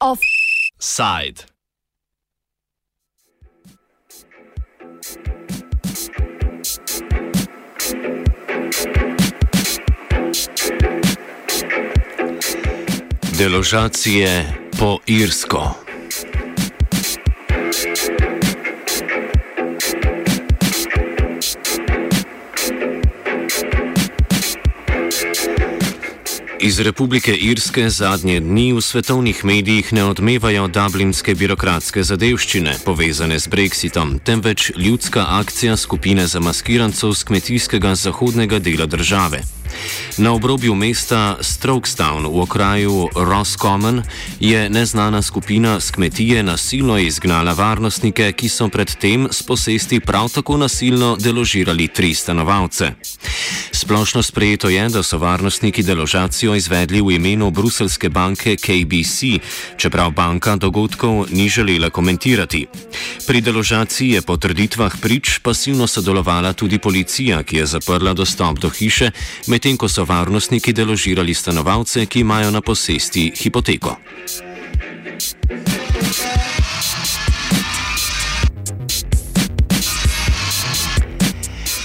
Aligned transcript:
Offside. 0.00 1.44
Deložacije 13.38 14.44
po 14.78 14.98
Irsko. 15.06 15.89
Iz 26.62 26.80
Republike 26.80 27.32
Irske 27.32 27.90
zadnje 27.90 28.40
dni 28.40 28.72
v 28.72 28.80
svetovnih 28.80 29.44
medijih 29.44 29.92
ne 29.92 30.04
odmevajo 30.04 30.66
dublinske 30.68 31.34
birokratske 31.34 32.02
zadevščine 32.04 32.74
povezane 32.84 33.38
z 33.38 33.48
Brexitom, 33.48 34.18
temveč 34.20 34.70
ljudska 34.76 35.24
akcija 35.40 35.76
skupine 35.76 36.26
zamaskirancov 36.26 37.14
z 37.16 37.24
kmetijskega 37.24 37.94
zahodnega 37.94 38.58
dela 38.58 38.86
države. 38.86 39.59
Na 40.16 40.32
obrobju 40.32 40.74
mesta 40.74 41.36
Strokestown 41.40 42.26
v 42.26 42.40
okraju 42.40 43.08
Roscommon 43.16 44.02
je 44.40 44.68
neznana 44.70 45.22
skupina 45.22 45.80
z 45.80 45.90
kmetije 45.90 46.42
nasilno 46.42 46.98
izgnala 46.98 47.52
varnostnike, 47.52 48.32
ki 48.32 48.48
so 48.48 48.68
predtem 48.68 49.28
s 49.30 49.42
posesti 49.42 50.00
prav 50.00 50.28
tako 50.28 50.56
nasilno 50.56 51.16
deložirali 51.16 51.88
tri 51.88 52.14
stanovalce. 52.14 52.92
Splošno 53.72 54.22
sprejeto 54.22 54.68
je, 54.68 54.88
da 54.88 55.02
so 55.02 55.18
varnostniki 55.18 55.82
deložacijo 55.82 56.54
izvedli 56.54 57.00
v 57.00 57.16
imenu 57.16 57.50
bruselske 57.50 58.08
banke 58.08 58.56
KBC, 58.56 59.40
čeprav 59.76 60.10
banka 60.10 60.56
dogodkov 60.56 61.26
ni 61.30 61.48
želela 61.48 61.90
komentirati. 61.90 62.66
Pri 63.26 63.40
deložaciji 63.40 64.10
je 64.10 64.22
po 64.22 64.36
trditvah 64.36 64.92
prič 65.00 65.38
pasivno 65.38 65.86
sodelovala 65.86 66.52
tudi 66.52 66.78
policija, 66.78 67.42
ki 67.42 67.56
je 67.56 67.66
zaprla 67.66 68.12
dostop 68.12 68.58
do 68.58 68.70
hiše, 68.70 69.10
medtem 69.60 69.76
ko 69.76 69.88
so 69.92 70.06
varnostniki 70.08 70.72
deložirali 70.72 71.34
stanovalce, 71.36 72.06
ki 72.06 72.20
imajo 72.24 72.50
na 72.50 72.60
posesti 72.64 73.28
hipoteko. 73.36 73.96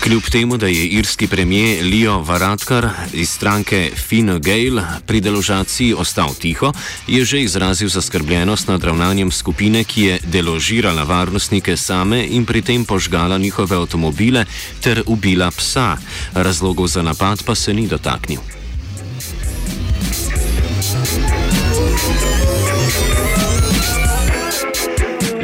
Kljub 0.05 0.23
temu, 0.31 0.57
da 0.57 0.67
je 0.67 0.85
irski 0.85 1.27
premijer 1.27 1.85
Leo 1.85 2.19
Varadkar 2.21 2.89
iz 3.13 3.29
stranke 3.29 3.91
Fine 4.07 4.39
Gael 4.39 4.79
pri 5.05 5.21
deložaciji 5.21 5.93
ostal 5.93 6.29
tiho, 6.39 6.73
je 7.07 7.25
že 7.25 7.41
izrazil 7.41 7.89
zaskrbljenost 7.89 8.67
nad 8.67 8.83
ravnanjem 8.83 9.31
skupine, 9.31 9.83
ki 9.83 10.01
je 10.01 10.19
deložirala 10.23 11.03
varnostnike 11.03 11.77
same 11.77 12.21
in 12.27 12.45
pri 12.45 12.61
tem 12.61 12.85
požgala 12.85 13.37
njihove 13.37 13.75
avtomobile 13.75 14.45
ter 14.81 15.03
ubila 15.05 15.51
psa. 15.51 15.97
Razlogov 16.33 16.87
za 16.87 17.01
napad 17.01 17.43
pa 17.43 17.55
se 17.55 17.73
ni 17.73 17.87
dotaknil. 17.87 18.64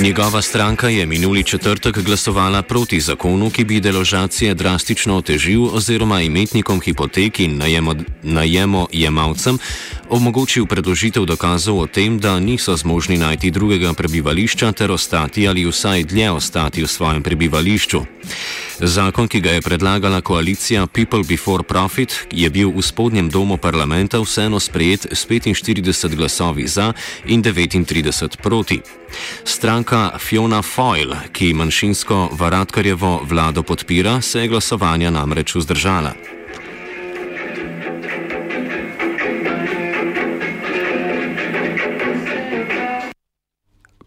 Njegova 0.02 0.42
stranka 0.42 0.90
je 0.90 1.06
minuli 1.06 1.44
četrtek 1.44 2.00
glasovala 2.00 2.62
proti 2.62 3.00
zakonu, 3.02 3.50
ki 3.50 3.64
bi 3.64 3.80
deložacije 3.80 4.54
drastično 4.54 5.18
otežil 5.18 5.76
oziroma 5.76 6.22
imetnikom 6.22 6.82
hipotek 6.82 7.40
in 7.40 7.62
najemojemalcem 8.24 9.60
omogočil 10.12 10.68
predložitev 10.68 11.24
dokazov 11.24 11.80
o 11.80 11.88
tem, 11.88 12.20
da 12.20 12.36
niso 12.40 12.76
zmožni 12.76 13.16
najti 13.18 13.52
drugega 13.52 13.96
prebivališča 13.96 14.72
ter 14.76 14.92
ostati 14.92 15.48
ali 15.48 15.64
vsaj 15.66 16.04
dlje 16.04 16.32
ostati 16.32 16.84
v 16.84 16.88
svojem 16.88 17.24
prebivališču. 17.24 18.04
Zakon, 18.80 19.28
ki 19.28 19.40
ga 19.40 19.52
je 19.52 19.62
predlagala 19.62 20.22
koalicija 20.22 20.88
People 20.88 21.24
Before 21.24 21.64
Profit, 21.64 22.28
je 22.32 22.50
bil 22.50 22.72
v 22.76 22.82
spodnjem 22.82 23.30
domu 23.30 23.58
parlamenta 23.58 24.20
vseeno 24.20 24.60
sprejet 24.60 25.08
s 25.12 25.28
45 25.28 26.16
glasovi 26.16 26.68
za 26.68 26.94
in 27.26 27.44
39 27.44 28.38
proti. 28.44 28.82
Stranka 29.44 30.18
Fiona 30.20 30.62
Foyle, 30.62 31.32
ki 31.32 31.54
manjšinsko 31.54 32.30
Varadkarjevo 32.32 33.22
vlado 33.24 33.64
podpira, 33.64 34.22
se 34.22 34.42
je 34.42 34.48
glasovanja 34.48 35.10
namreč 35.12 35.56
vzdržala. 35.56 36.41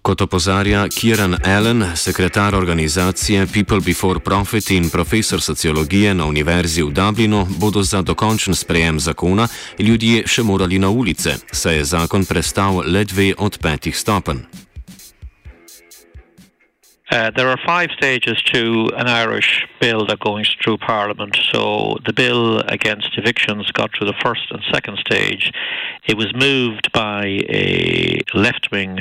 Kot 0.05 0.21
opozarja 0.21 0.85
Kieran 0.89 1.37
Allen, 1.45 1.85
sekretar 1.97 2.55
organizacije 2.55 3.47
People 3.55 3.81
Before 3.87 4.21
Profit 4.21 4.71
in 4.71 4.91
profesor 4.91 5.41
sociologije 5.41 6.15
na 6.15 6.27
Univerzi 6.27 6.83
v 6.83 6.91
Dublinu, 6.93 7.47
bodo 7.61 7.83
za 7.83 8.03
dokončen 8.03 8.55
sprejem 8.55 9.01
zakona 9.01 9.49
ljudje 9.79 10.27
še 10.27 10.43
morali 10.43 10.79
na 10.79 10.91
ulice, 10.91 11.31
saj 11.53 11.77
je 11.77 11.85
zakon 11.85 12.29
prestal 12.29 12.83
le 12.85 13.05
dve 13.05 13.33
od 13.39 13.59
petih 13.63 13.97
stopenj. 13.97 14.45
Uh, 17.13 17.31
there 17.37 17.49
are 17.49 17.61
five 17.65 17.89
stages 17.97 18.43
to 18.53 18.91
an 18.97 19.09
Irish 19.09 19.65
bill 19.81 20.05
that 20.07 20.19
goes 20.19 20.49
through 20.61 20.79
Parliament. 20.79 21.37
So 21.53 21.97
the 22.07 22.13
bill 22.13 22.61
against 22.69 23.17
evictions 23.17 23.71
got 23.73 23.91
through 23.93 24.11
the 24.13 24.21
first 24.25 24.51
and 24.51 24.61
second 24.73 24.99
stage. 24.99 25.53
It 26.09 26.17
was 26.17 26.29
moved 26.35 26.93
by 26.93 27.25
a 27.49 28.21
left 28.35 28.69
wing 28.73 28.99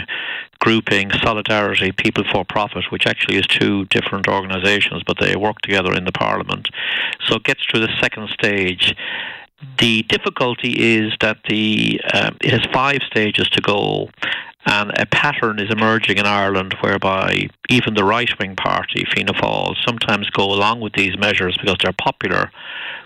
grouping, 0.63 1.12
Solidarity 1.22 1.91
People 1.91 2.24
for 2.31 2.46
Profit, 2.46 2.85
which 2.90 3.06
actually 3.06 3.35
is 3.35 3.46
two 3.46 3.84
different 3.88 4.29
organisations, 4.29 5.03
but 5.06 5.18
they 5.19 5.35
work 5.35 5.59
together 5.62 5.94
in 5.94 6.06
the 6.06 6.12
Parliament. 6.13 6.69
So 7.25 7.35
it 7.35 7.44
gets 7.44 7.66
through 7.66 7.81
the 7.81 7.94
second 8.00 8.29
stage. 8.29 8.96
The 9.79 10.03
difficulty 10.03 10.96
is 10.96 11.12
that 11.19 11.40
the 11.50 12.00
um, 12.13 12.38
it 12.40 12.52
has 12.52 12.66
five 12.73 13.00
stages 13.06 13.50
to 13.50 13.62
go, 13.62 14.09
and 14.66 14.91
a 14.97 15.06
pattern 15.06 15.59
is 15.59 15.69
emerging 15.69 16.18
in 16.18 16.25
Ireland 16.25 16.78
whereby 16.79 17.50
even 17.69 17.96
the 17.96 18.06
right 18.06 18.31
wing 18.40 18.56
party, 18.56 19.06
Fianna 19.13 19.34
Fáil, 19.34 19.75
sometimes 19.85 20.29
go 20.29 20.46
along 20.46 20.79
with 20.79 20.94
these 20.94 21.18
measures 21.18 21.57
because 21.57 21.75
they're 21.84 21.91
popular, 21.91 22.52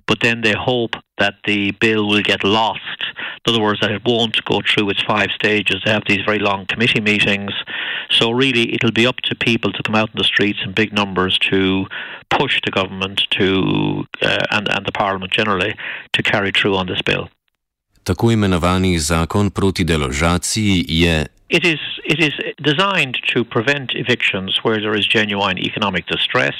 but 0.07 0.19
then 0.21 0.41
they 0.41 0.53
hope 0.53 0.95
that 1.17 1.35
the 1.45 1.71
bill 1.71 2.07
will 2.07 2.21
get 2.21 2.43
lost. 2.43 2.99
In 3.45 3.53
other 3.53 3.61
words, 3.61 3.79
that 3.81 3.91
it 3.91 4.01
won't 4.05 4.43
go 4.45 4.61
through 4.61 4.89
its 4.89 5.03
five 5.03 5.29
stages. 5.31 5.81
They 5.83 5.91
have 5.91 6.03
these 6.07 6.23
very 6.25 6.39
long 6.39 6.65
committee 6.67 7.01
meetings. 7.01 7.51
So, 8.09 8.31
really, 8.31 8.73
it'll 8.73 8.91
be 8.91 9.07
up 9.07 9.17
to 9.23 9.35
people 9.35 9.71
to 9.73 9.83
come 9.83 9.95
out 9.95 10.09
in 10.09 10.17
the 10.17 10.23
streets 10.23 10.59
in 10.63 10.73
big 10.73 10.93
numbers 10.93 11.37
to 11.49 11.85
push 12.29 12.61
the 12.65 12.71
government 12.71 13.21
to 13.31 14.05
uh, 14.21 14.45
and, 14.51 14.67
and 14.69 14.85
the 14.85 14.91
parliament 14.91 15.31
generally 15.31 15.75
to 16.13 16.23
carry 16.23 16.51
through 16.51 16.75
on 16.75 16.87
this 16.87 17.01
bill. 17.01 17.29
Tako 18.03 18.31
imenovani 18.31 18.99
zakon 18.99 19.49
proti 19.49 19.83
deložaciji 19.83 20.85
je 20.87 21.25
It 21.49 21.63
is 21.63 21.79
it 22.03 22.19
is 22.19 22.33
designed 22.61 23.15
to 23.33 23.43
prevent 23.45 23.95
evictions 23.95 24.59
where 24.63 24.81
there 24.81 24.95
is 24.99 25.07
genuine 25.07 25.57
economic 25.57 26.05
distress, 26.07 26.55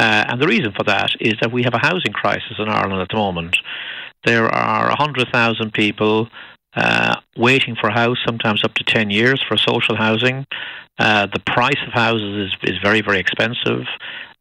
uh, 0.00 0.24
and 0.28 0.40
the 0.40 0.46
reason 0.46 0.72
for 0.72 0.82
that 0.84 1.10
is 1.20 1.34
that 1.42 1.52
we 1.52 1.62
have 1.62 1.74
a 1.74 1.78
housing 1.78 2.14
crisis 2.14 2.56
in 2.58 2.70
Ireland 2.70 3.02
at 3.02 3.10
the 3.10 3.16
moment. 3.16 3.58
There 4.24 4.46
are 4.46 4.96
hundred 4.96 5.28
thousand 5.30 5.74
people 5.74 6.30
uh, 6.74 7.16
waiting 7.36 7.76
for 7.78 7.88
a 7.88 7.92
house, 7.92 8.16
sometimes 8.24 8.64
up 8.64 8.72
to 8.74 8.84
ten 8.84 9.10
years 9.10 9.44
for 9.46 9.58
social 9.58 9.96
housing. 9.96 10.46
Uh, 10.98 11.26
the 11.26 11.40
price 11.40 11.76
of 11.86 11.92
houses 11.92 12.50
is 12.50 12.70
is 12.70 12.78
very 12.82 13.02
very 13.02 13.18
expensive. 13.18 13.84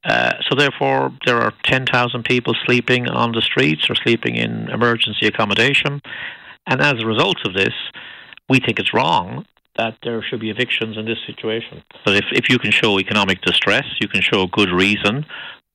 Uh, 0.06 0.32
so 0.48 0.56
therefore, 0.56 1.12
there 1.26 1.42
are 1.42 1.52
10,000 1.66 2.24
people 2.24 2.56
sleeping 2.66 3.10
on 3.10 3.34
the 3.34 3.42
streets 3.42 3.90
or 3.90 3.96
sleeping 3.96 4.38
in 4.38 4.70
emergency 4.70 5.28
accommodation. 5.28 6.02
And 6.68 6.80
as 6.80 7.04
a 7.04 7.06
result 7.06 7.36
of 7.46 7.54
this, 7.54 7.74
we 8.48 8.62
think 8.62 8.80
it's 8.80 8.94
wrong 8.94 9.46
that 9.78 9.96
there 10.04 10.22
should 10.22 10.40
be 10.40 10.50
evictions 10.50 10.98
in 10.98 11.06
this 11.06 11.20
situation. 11.26 11.84
But 12.06 12.16
if, 12.16 12.26
if 12.32 12.50
you 12.50 12.60
can 12.60 12.72
show 12.72 13.00
economic 13.00 13.42
distress, 13.42 13.86
you 14.02 14.08
can 14.08 14.22
show 14.22 14.48
good 14.48 14.72
reason 14.72 15.26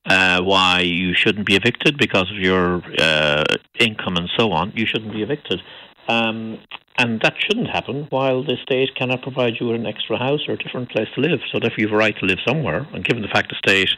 uh, 0.05 0.41
why 0.41 0.81
you 0.81 1.13
shouldn't 1.15 1.45
be 1.45 1.55
evicted 1.55 1.97
because 1.97 2.29
of 2.31 2.37
your 2.37 2.83
uh, 2.99 3.43
income 3.79 4.17
and 4.17 4.29
so 4.37 4.51
on, 4.51 4.71
you 4.75 4.85
shouldn't 4.85 5.13
be 5.13 5.23
evicted. 5.23 5.61
Um, 6.07 6.59
and 6.97 7.19
that 7.21 7.33
shouldn't 7.39 7.67
happen 7.67 8.07
while 8.09 8.43
the 8.43 8.57
state 8.61 8.95
cannot 8.95 9.21
provide 9.21 9.53
you 9.59 9.67
with 9.67 9.75
an 9.75 9.85
extra 9.85 10.17
house 10.17 10.41
or 10.47 10.53
a 10.53 10.57
different 10.57 10.89
place 10.91 11.07
to 11.15 11.21
live. 11.21 11.39
So 11.51 11.59
therefore 11.59 11.77
you 11.79 11.87
have 11.87 11.93
a 11.93 11.97
right 11.97 12.17
to 12.19 12.25
live 12.25 12.37
somewhere. 12.47 12.87
And 12.93 13.03
given 13.03 13.21
the 13.21 13.27
fact 13.27 13.49
the 13.49 13.55
state 13.57 13.89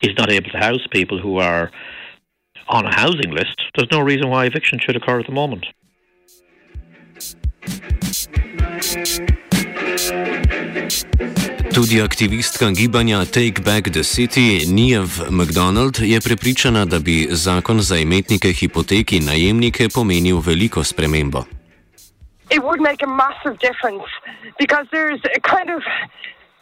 is 0.00 0.16
not 0.16 0.30
able 0.30 0.50
to 0.50 0.58
house 0.58 0.84
people 0.90 1.20
who 1.20 1.38
are 1.38 1.70
on 2.68 2.86
a 2.86 2.94
housing 2.94 3.30
list, 3.30 3.60
there's 3.76 3.90
no 3.92 4.00
reason 4.00 4.30
why 4.30 4.46
eviction 4.46 4.78
should 4.80 4.96
occur 4.96 5.20
at 5.20 5.26
the 5.26 5.32
moment. 5.32 5.66
Tudi 11.74 12.02
aktivistka 12.02 12.70
gibanja 12.70 13.24
Take 13.24 13.62
Back 13.64 13.92
the 13.92 14.04
City, 14.04 14.66
Niev 14.66 15.30
McDonald, 15.30 15.98
je 16.00 16.20
prepričana, 16.20 16.84
da 16.84 16.98
bi 16.98 17.28
zakon 17.30 17.80
za 17.80 17.96
imetnike 17.96 18.48
hipotek 18.48 19.12
in 19.12 19.24
najemnike 19.24 19.88
pomenil 19.94 20.40
veliko 20.40 20.84
spremembo. 20.84 21.44
It 22.50 22.62
would 22.62 22.80
make 22.80 23.02
a 23.02 23.08
massive 23.08 23.56
difference 23.58 24.08
because 24.58 24.86
there's 24.92 25.20
a 25.36 25.40
kind 25.40 25.70
of 25.76 25.82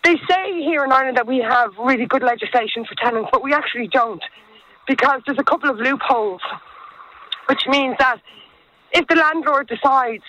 they 0.05 0.16
say 0.31 0.62
here 0.69 0.84
in 0.84 0.93
Ireland 0.93 1.16
that 1.16 1.26
we 1.26 1.38
have 1.55 1.70
really 1.78 2.06
good 2.06 2.23
legislation 2.23 2.84
for 2.84 2.94
tenants, 2.94 3.28
but 3.32 3.43
we 3.43 3.52
actually 3.52 3.88
don't 3.88 4.23
because 4.87 5.20
there's 5.26 5.38
a 5.38 5.49
couple 5.52 5.70
of 5.70 5.78
loopholes, 5.78 6.43
which 7.49 7.62
means 7.66 7.96
that 7.99 8.19
if 8.93 9.06
the 9.08 9.16
landlord 9.16 9.69
decides 9.69 10.25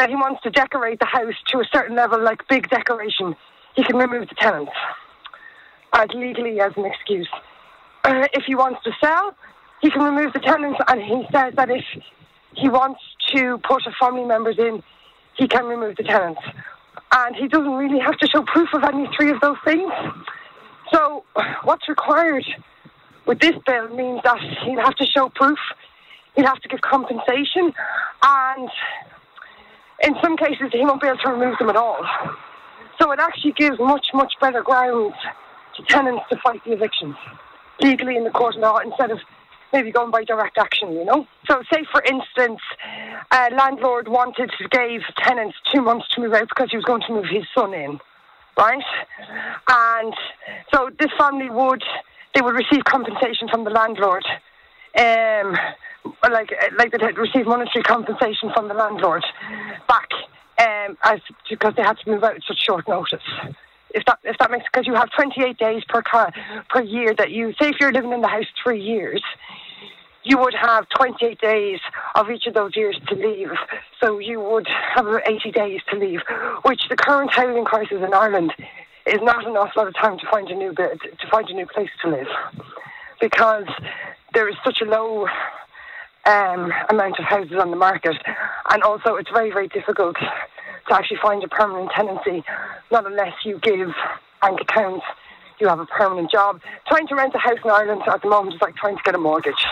that 0.00 0.08
he 0.08 0.16
wants 0.16 0.40
to 0.40 0.48
decorate 0.48 0.98
the 0.98 1.04
house 1.04 1.34
to 1.48 1.58
a 1.58 1.64
certain 1.70 1.94
level, 1.94 2.18
like 2.24 2.40
big 2.48 2.70
decoration, 2.70 3.36
he 3.76 3.84
can 3.84 3.96
remove 3.96 4.30
the 4.30 4.34
tenants 4.34 4.72
as 5.92 6.08
legally 6.14 6.58
as 6.58 6.72
an 6.74 6.86
excuse. 6.86 7.28
Uh, 8.04 8.26
if 8.32 8.44
he 8.46 8.54
wants 8.54 8.82
to 8.82 8.92
sell, 8.98 9.34
he 9.82 9.90
can 9.90 10.00
remove 10.02 10.32
the 10.32 10.38
tenants, 10.38 10.80
and 10.88 11.02
he 11.02 11.26
says 11.30 11.52
that 11.56 11.68
if 11.68 11.84
he 12.54 12.70
wants 12.70 12.98
to 13.34 13.58
put 13.58 13.86
a 13.86 13.92
family 14.00 14.24
members 14.24 14.58
in, 14.58 14.82
he 15.36 15.46
can 15.46 15.66
remove 15.66 15.96
the 15.96 16.02
tenants. 16.02 16.40
And 17.12 17.36
he 17.36 17.46
doesn't 17.46 17.74
really 17.74 17.98
have 17.98 18.16
to 18.20 18.26
show 18.26 18.42
proof 18.42 18.70
of 18.72 18.82
any 18.84 19.06
three 19.14 19.30
of 19.30 19.42
those 19.42 19.58
things. 19.66 19.92
So, 20.94 21.24
what's 21.64 21.86
required 21.90 22.46
with 23.26 23.38
this 23.40 23.54
bill 23.66 23.94
means 23.94 24.22
that 24.24 24.40
he'll 24.64 24.80
have 24.80 24.96
to 24.96 25.04
show 25.04 25.28
proof, 25.28 25.58
he'll 26.36 26.46
have 26.46 26.60
to 26.60 26.68
give 26.68 26.80
compensation, 26.80 27.74
and 28.22 28.70
in 30.02 30.14
some 30.22 30.36
cases, 30.36 30.68
he 30.72 30.80
won't 30.80 31.00
be 31.00 31.08
able 31.08 31.18
to 31.18 31.30
remove 31.30 31.58
them 31.58 31.70
at 31.70 31.76
all. 31.76 32.04
So, 33.00 33.10
it 33.12 33.20
actually 33.20 33.52
gives 33.52 33.78
much, 33.78 34.08
much 34.12 34.32
better 34.40 34.62
grounds 34.62 35.14
to 35.76 35.82
tenants 35.84 36.24
to 36.30 36.36
fight 36.42 36.62
the 36.64 36.72
evictions 36.72 37.16
legally 37.80 38.16
in 38.16 38.24
the 38.24 38.30
court 38.30 38.56
of 38.56 38.60
law 38.60 38.78
instead 38.78 39.10
of 39.10 39.18
maybe 39.72 39.90
going 39.90 40.10
by 40.10 40.24
direct 40.24 40.58
action, 40.58 40.92
you 40.92 41.04
know? 41.04 41.26
So, 41.48 41.62
say 41.72 41.84
for 41.90 42.02
instance, 42.02 42.60
a 43.30 43.50
landlord 43.54 44.08
wanted 44.08 44.50
to 44.58 44.68
give 44.68 45.02
tenants 45.18 45.56
two 45.72 45.82
months 45.82 46.06
to 46.14 46.20
move 46.20 46.32
out 46.32 46.48
because 46.48 46.70
he 46.70 46.76
was 46.76 46.84
going 46.84 47.02
to 47.06 47.12
move 47.12 47.26
his 47.30 47.44
son 47.54 47.72
in, 47.74 48.00
right? 48.56 48.82
And 49.68 50.14
so 50.72 50.90
this 50.98 51.10
family 51.18 51.50
would, 51.50 51.82
they 52.34 52.40
would 52.40 52.54
receive 52.54 52.84
compensation 52.84 53.48
from 53.48 53.64
the 53.64 53.70
landlord. 53.70 54.24
Um, 54.96 55.56
like, 56.30 56.52
like 56.76 56.92
they'd 56.92 57.18
receive 57.18 57.46
monetary 57.46 57.82
compensation 57.82 58.50
from 58.54 58.68
the 58.68 58.74
landlord 58.74 59.24
back 59.86 60.08
um, 60.58 60.96
as 61.04 61.20
because 61.48 61.74
they 61.76 61.82
had 61.82 61.96
to 61.98 62.10
move 62.10 62.24
out 62.24 62.36
at 62.36 62.42
such 62.46 62.60
short 62.64 62.88
notice. 62.88 63.22
If 63.92 64.04
that 64.06 64.18
if 64.24 64.38
that 64.38 64.50
makes 64.50 64.64
because 64.72 64.86
you 64.86 64.94
have 64.94 65.10
28 65.10 65.58
days 65.58 65.82
per 65.88 66.02
car 66.02 66.32
per 66.68 66.82
year 66.82 67.14
that 67.14 67.30
you 67.30 67.52
say 67.60 67.70
if 67.70 67.76
you're 67.80 67.92
living 67.92 68.12
in 68.12 68.20
the 68.20 68.28
house 68.28 68.46
three 68.62 68.80
years 68.80 69.22
you 70.22 70.38
would 70.38 70.54
have 70.54 70.86
28 70.96 71.40
days 71.40 71.80
of 72.14 72.30
each 72.30 72.46
of 72.46 72.54
those 72.54 72.76
years 72.76 72.98
to 73.08 73.14
leave. 73.14 73.48
So 74.02 74.18
you 74.18 74.38
would 74.40 74.68
have 74.94 75.06
80 75.26 75.50
days 75.50 75.80
to 75.90 75.98
leave 75.98 76.20
which 76.62 76.82
the 76.88 76.96
current 76.96 77.32
housing 77.32 77.64
crisis 77.64 77.98
in 78.04 78.12
Ireland 78.12 78.52
is 79.06 79.20
not 79.22 79.46
an 79.46 79.56
awful 79.56 79.82
lot 79.82 79.88
of 79.88 79.94
time 79.94 80.18
to 80.18 80.26
find 80.30 80.48
a 80.50 80.54
new 80.54 80.72
bit 80.72 81.00
to 81.00 81.26
find 81.30 81.48
a 81.48 81.54
new 81.54 81.66
place 81.66 81.90
to 82.02 82.10
live. 82.10 82.28
Because 83.20 83.66
there 84.34 84.48
is 84.48 84.56
such 84.64 84.80
a 84.80 84.84
low 84.84 85.26
um, 86.26 86.72
amount 86.88 87.18
of 87.18 87.24
houses 87.24 87.56
on 87.58 87.70
the 87.70 87.76
market 87.76 88.16
and 88.70 88.82
also 88.82 89.16
it's 89.16 89.30
very 89.30 89.50
very 89.50 89.68
difficult 89.68 90.16
to 90.90 90.94
actually 90.94 91.18
find 91.22 91.42
a 91.44 91.48
permanent 91.48 91.90
tenancy, 91.94 92.44
not 92.90 93.06
unless 93.06 93.32
you 93.44 93.58
give 93.62 93.90
bank 94.42 94.60
accounts, 94.60 95.04
you 95.60 95.68
have 95.68 95.78
a 95.78 95.86
permanent 95.86 96.30
job. 96.30 96.60
Trying 96.88 97.06
to 97.08 97.14
rent 97.14 97.34
a 97.34 97.38
house 97.38 97.58
in 97.62 97.70
Ireland 97.70 98.02
at 98.06 98.22
the 98.22 98.28
moment 98.28 98.56
is 98.56 98.60
like 98.60 98.76
trying 98.76 98.96
to 98.96 99.02
get 99.04 99.14
a 99.14 99.18
mortgage. 99.18 99.64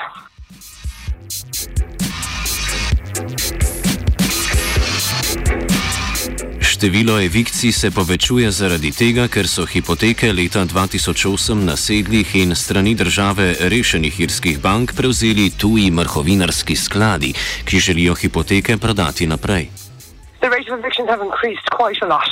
Število 6.78 7.18
evikcij 7.18 7.72
se 7.74 7.88
povečuje 7.90 8.50
zaradi 8.54 8.92
tega, 8.94 9.24
ker 9.26 9.48
so 9.50 9.64
hipoteke 9.66 10.30
leta 10.30 10.62
2008 10.62 11.66
na 11.66 11.74
sedlih 11.74 12.36
in 12.38 12.54
strani 12.54 12.94
države 12.94 13.56
rešenih 13.58 14.20
irskih 14.20 14.60
bank 14.62 14.94
prevzeli 14.94 15.50
tuji 15.50 15.90
mrhovinarski 15.90 16.76
skladi, 16.76 17.32
ki 17.66 17.80
želijo 17.80 18.14
hipoteke 18.14 18.76
prodati 18.76 19.26
naprej. 19.26 19.68
the 20.40 20.50
rate 20.50 20.68
of 20.70 20.78
evictions 20.78 21.08
have 21.08 21.20
increased 21.20 21.68
quite 21.70 22.00
a 22.00 22.06
lot. 22.06 22.30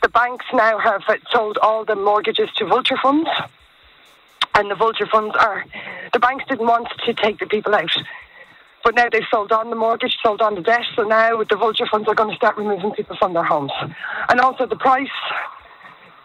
The 0.00 0.08
banks 0.08 0.46
now 0.54 0.78
have 0.78 1.02
sold 1.30 1.58
all 1.60 1.84
the 1.84 1.94
mortgages 1.94 2.48
to 2.56 2.64
vulture 2.64 2.96
funds, 3.02 3.28
and 4.54 4.70
the 4.70 4.76
vulture 4.76 5.06
funds 5.12 5.36
are 5.36 5.64
the 6.14 6.18
banks 6.18 6.44
didn't 6.48 6.66
want 6.66 6.88
to 7.04 7.12
take 7.12 7.38
the 7.38 7.46
people 7.46 7.74
out, 7.74 7.92
but 8.88 8.94
now 8.94 9.06
they've 9.12 9.28
sold 9.30 9.52
on 9.52 9.68
the 9.68 9.76
mortgage, 9.76 10.16
sold 10.22 10.40
on 10.40 10.54
the 10.54 10.62
debt, 10.62 10.80
so 10.96 11.02
now 11.02 11.44
the 11.44 11.56
vulture 11.56 11.84
funds 11.90 12.08
are 12.08 12.14
going 12.14 12.30
to 12.30 12.36
start 12.36 12.56
removing 12.56 12.90
people 12.92 13.14
from 13.18 13.34
their 13.34 13.44
homes, 13.44 13.70
and 14.30 14.40
also 14.40 14.64
the 14.64 14.76
price 14.76 15.08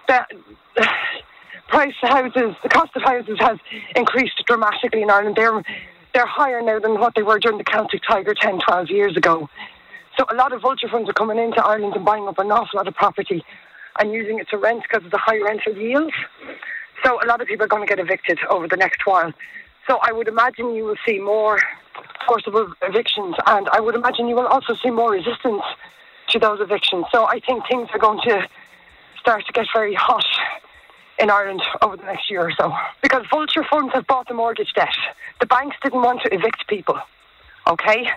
that. 0.07 0.31
Price 1.69 1.95
houses, 2.01 2.55
the 2.61 2.69
cost 2.69 2.91
of 2.95 3.01
houses 3.01 3.37
has 3.39 3.57
increased 3.95 4.43
dramatically 4.45 5.01
in 5.01 5.09
Ireland. 5.09 5.35
They're 5.35 5.63
they're 6.13 6.27
higher 6.27 6.61
now 6.61 6.77
than 6.77 6.99
what 6.99 7.15
they 7.15 7.23
were 7.23 7.39
during 7.39 7.57
the 7.57 7.63
Celtic 7.63 8.01
Tiger 8.07 8.35
10, 8.35 8.59
12 8.59 8.89
years 8.91 9.17
ago. 9.17 9.49
So 10.15 10.25
a 10.31 10.35
lot 10.35 10.53
of 10.53 10.61
vulture 10.61 10.87
funds 10.87 11.09
are 11.09 11.13
coming 11.13 11.39
into 11.39 11.65
Ireland 11.65 11.95
and 11.95 12.05
buying 12.05 12.27
up 12.27 12.37
an 12.37 12.51
awful 12.51 12.77
lot 12.77 12.87
of 12.87 12.93
property 12.93 13.43
and 13.97 14.11
using 14.11 14.37
it 14.37 14.49
to 14.49 14.57
rent 14.57 14.83
because 14.83 15.03
of 15.03 15.09
the 15.09 15.17
high 15.17 15.39
rental 15.39 15.75
yields. 15.75 16.13
So 17.03 17.17
a 17.23 17.25
lot 17.25 17.41
of 17.41 17.47
people 17.47 17.65
are 17.65 17.69
going 17.69 17.87
to 17.87 17.89
get 17.89 17.97
evicted 17.97 18.37
over 18.51 18.67
the 18.67 18.77
next 18.77 18.99
while. 19.05 19.33
So 19.89 19.97
I 20.03 20.11
would 20.11 20.27
imagine 20.27 20.75
you 20.75 20.83
will 20.83 20.99
see 21.07 21.17
more 21.17 21.59
forcible 22.27 22.73
evictions, 22.81 23.35
and 23.47 23.67
I 23.69 23.79
would 23.79 23.95
imagine 23.95 24.27
you 24.27 24.35
will 24.35 24.47
also 24.47 24.75
see 24.75 24.89
more 24.89 25.11
resistance 25.11 25.63
to 26.29 26.39
those 26.39 26.61
evictions. 26.61 27.05
So 27.11 27.25
I 27.25 27.39
think 27.39 27.67
things 27.67 27.89
are 27.93 27.99
going 27.99 28.19
to 28.27 28.47
start 29.19 29.45
to 29.45 29.53
get 29.53 29.67
very 29.73 29.93
hot 29.93 30.25
in 31.19 31.29
Ireland 31.29 31.61
over 31.81 31.97
the 31.97 32.03
next 32.03 32.29
year 32.29 32.41
or 32.41 32.51
so 32.51 32.73
because 33.01 33.23
vulture 33.29 33.63
funds 33.69 33.93
have 33.93 34.07
bought 34.07 34.27
the 34.27 34.33
mortgage 34.33 34.73
debt. 34.73 34.95
The 35.39 35.45
banks 35.45 35.77
didn't 35.83 36.01
want 36.01 36.21
to 36.23 36.33
evict 36.33 36.67
people 36.67 36.99
okay? 37.67 38.09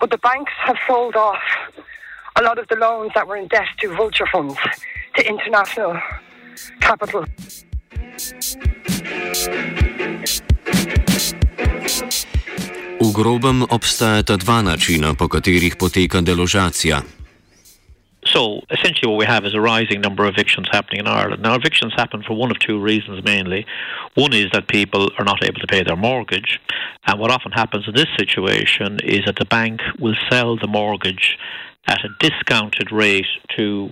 But 0.00 0.10
the 0.10 0.18
banks 0.18 0.52
have 0.64 0.76
sold 0.86 1.16
off 1.16 1.40
a 2.36 2.42
lot 2.42 2.58
of 2.58 2.68
the 2.68 2.76
loans 2.76 3.12
that 3.14 3.26
were 3.26 3.36
in 3.36 3.48
debt 3.48 3.66
to 3.80 3.94
vulture 3.94 4.26
funds, 4.30 4.56
to 5.16 5.26
international 5.26 6.00
capital. 6.80 7.26
Grobem 13.12 13.62
obstajata 13.68 14.36
dva 14.36 14.62
načina, 14.62 15.12
po 15.14 15.28
katerih 15.28 15.76
poteka 15.76 16.20
deložacija. 16.24 17.02
So 18.24 18.62
essentially, 18.70 19.10
what 19.10 19.18
we 19.18 19.26
have 19.26 19.44
is 19.44 19.54
a 19.54 19.60
rising 19.60 20.00
number 20.00 20.24
of 20.24 20.32
evictions 20.32 20.68
happening 20.72 21.00
in 21.00 21.06
Ireland. 21.06 21.42
Now, 21.42 21.54
evictions 21.54 21.92
happen 21.96 22.22
for 22.22 22.34
one 22.34 22.50
of 22.50 22.58
two 22.58 22.78
reasons 22.80 23.24
mainly. 23.24 23.66
One 24.14 24.32
is 24.32 24.48
that 24.52 24.68
people 24.68 25.10
are 25.18 25.24
not 25.24 25.44
able 25.44 25.60
to 25.60 25.66
pay 25.66 25.82
their 25.82 25.96
mortgage, 25.96 26.60
and 27.06 27.20
what 27.20 27.30
often 27.30 27.52
happens 27.52 27.84
in 27.86 27.94
this 27.94 28.08
situation 28.16 28.98
is 29.04 29.22
that 29.26 29.36
the 29.36 29.44
bank 29.44 29.80
will 29.98 30.16
sell 30.30 30.56
the 30.56 30.68
mortgage 30.68 31.36
at 31.86 32.00
a 32.04 32.14
discounted 32.20 32.92
rate 32.92 33.26
to 33.56 33.90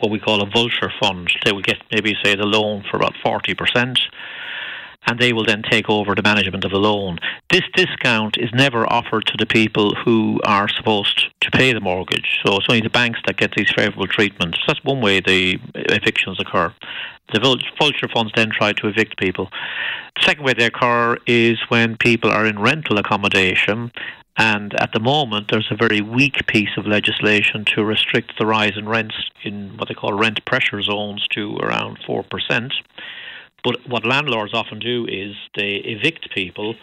what 0.00 0.10
we 0.10 0.18
call 0.18 0.42
a 0.42 0.50
vulture 0.50 0.92
fund. 1.00 1.28
They 1.44 1.52
will 1.52 1.62
get 1.62 1.76
maybe 1.92 2.16
say 2.24 2.34
the 2.34 2.44
loan 2.44 2.82
for 2.90 2.96
about 2.96 3.14
forty 3.22 3.54
percent 3.54 4.00
and 5.06 5.18
they 5.18 5.32
will 5.32 5.44
then 5.44 5.62
take 5.62 5.88
over 5.88 6.14
the 6.14 6.22
management 6.22 6.64
of 6.64 6.70
the 6.70 6.78
loan. 6.78 7.18
This 7.50 7.62
discount 7.74 8.36
is 8.38 8.50
never 8.52 8.90
offered 8.92 9.26
to 9.26 9.36
the 9.38 9.46
people 9.46 9.94
who 9.94 10.40
are 10.44 10.68
supposed 10.68 11.26
to 11.40 11.50
pay 11.50 11.72
the 11.72 11.80
mortgage. 11.80 12.40
So 12.44 12.56
it's 12.56 12.66
only 12.68 12.82
the 12.82 12.90
banks 12.90 13.20
that 13.26 13.36
get 13.36 13.52
these 13.56 13.70
favourable 13.76 14.08
treatments. 14.08 14.58
That's 14.66 14.82
one 14.84 15.00
way 15.00 15.20
the 15.20 15.58
evictions 15.74 16.40
occur. 16.40 16.74
The 17.32 17.40
vulture 17.78 18.08
funds 18.12 18.32
then 18.36 18.50
try 18.50 18.72
to 18.74 18.88
evict 18.88 19.18
people. 19.18 19.50
The 20.16 20.22
second 20.22 20.44
way 20.44 20.54
they 20.54 20.66
occur 20.66 21.18
is 21.26 21.58
when 21.68 21.96
people 21.96 22.30
are 22.30 22.46
in 22.46 22.58
rental 22.58 22.98
accommodation 22.98 23.92
and 24.36 24.74
at 24.74 24.92
the 24.92 25.00
moment, 25.00 25.48
there's 25.50 25.68
a 25.70 25.76
very 25.76 26.02
weak 26.02 26.46
piece 26.46 26.76
of 26.76 26.86
legislation 26.86 27.64
to 27.74 27.84
restrict 27.84 28.34
the 28.38 28.44
rise 28.44 28.76
in 28.76 28.86
rents 28.86 29.14
in 29.42 29.76
what 29.78 29.88
they 29.88 29.94
call 29.94 30.12
rent 30.12 30.44
pressure 30.44 30.82
zones 30.82 31.26
to 31.28 31.56
around 31.56 31.98
4%. 32.06 32.70
But 33.66 33.80
what 33.88 34.06
landlords 34.06 34.54
often 34.54 34.78
do 34.78 35.06
is 35.08 35.34
they 35.56 35.82
evict 35.84 36.30
people 36.32 36.76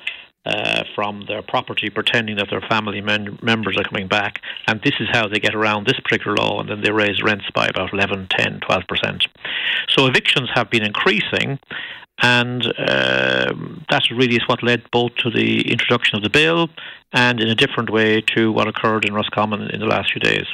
uh, 0.46 0.84
from 0.94 1.24
their 1.30 1.42
property, 1.42 1.90
pretending 1.90 2.36
that 2.36 2.50
their 2.50 2.60
family 2.60 3.00
men- 3.00 3.40
members 3.42 3.78
are 3.78 3.86
coming 3.86 4.10
back. 4.10 4.42
And 4.68 4.82
this 4.82 4.96
is 5.00 5.08
how 5.10 5.30
they 5.30 5.40
get 5.40 5.56
around 5.56 5.88
this 5.88 5.98
particular 6.02 6.36
law, 6.36 6.60
and 6.60 6.68
then 6.68 6.82
they 6.82 6.92
raise 6.92 7.24
rents 7.24 7.46
by 7.56 7.68
about 7.68 7.94
11, 7.94 8.28
10, 8.32 8.60
12%. 8.60 9.28
So 9.88 10.08
evictions 10.08 10.50
have 10.56 10.70
been 10.70 10.84
increasing, 10.84 11.58
and 12.22 12.66
uh, 12.78 13.54
that 13.90 14.04
really 14.12 14.36
is 14.36 14.46
what 14.48 14.62
led 14.62 14.84
both 14.92 15.16
to 15.20 15.30
the 15.30 15.72
introduction 15.72 16.18
of 16.18 16.24
the 16.24 16.30
bill 16.30 16.68
and 17.14 17.40
in 17.40 17.48
a 17.48 17.56
different 17.56 17.90
way 17.90 18.20
to 18.36 18.52
what 18.52 18.68
occurred 18.68 19.06
in 19.06 19.14
Roscommon 19.14 19.70
in 19.70 19.80
the 19.80 19.86
last 19.86 20.12
few 20.12 20.20
days. 20.20 20.48